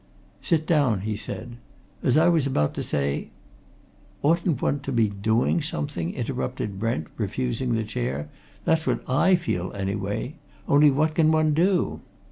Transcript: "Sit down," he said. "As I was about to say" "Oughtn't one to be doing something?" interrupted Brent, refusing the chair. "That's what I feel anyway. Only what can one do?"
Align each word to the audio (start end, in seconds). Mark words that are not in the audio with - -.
"Sit 0.41 0.65
down," 0.65 1.01
he 1.01 1.15
said. 1.15 1.57
"As 2.01 2.17
I 2.17 2.27
was 2.27 2.47
about 2.47 2.73
to 2.73 2.81
say" 2.81 3.29
"Oughtn't 4.23 4.59
one 4.59 4.79
to 4.79 4.91
be 4.91 5.09
doing 5.09 5.61
something?" 5.61 6.15
interrupted 6.15 6.79
Brent, 6.79 7.05
refusing 7.17 7.75
the 7.75 7.83
chair. 7.83 8.27
"That's 8.65 8.87
what 8.87 9.07
I 9.07 9.35
feel 9.35 9.71
anyway. 9.73 10.37
Only 10.67 10.89
what 10.89 11.13
can 11.13 11.31
one 11.31 11.53
do?" 11.53 12.01